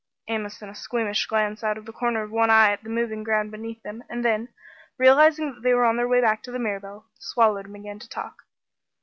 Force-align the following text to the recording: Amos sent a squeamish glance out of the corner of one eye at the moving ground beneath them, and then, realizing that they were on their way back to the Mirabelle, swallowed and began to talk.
Amos 0.27 0.57
sent 0.57 0.71
a 0.71 0.73
squeamish 0.73 1.27
glance 1.27 1.63
out 1.63 1.77
of 1.77 1.85
the 1.85 1.93
corner 1.93 2.23
of 2.23 2.31
one 2.31 2.49
eye 2.49 2.71
at 2.71 2.81
the 2.81 2.89
moving 2.89 3.23
ground 3.23 3.51
beneath 3.51 3.83
them, 3.83 4.03
and 4.09 4.25
then, 4.25 4.49
realizing 4.97 5.53
that 5.53 5.61
they 5.61 5.75
were 5.75 5.85
on 5.85 5.97
their 5.97 6.07
way 6.07 6.19
back 6.21 6.41
to 6.41 6.51
the 6.51 6.57
Mirabelle, 6.57 7.05
swallowed 7.19 7.65
and 7.65 7.73
began 7.75 7.99
to 7.99 8.09
talk. 8.09 8.41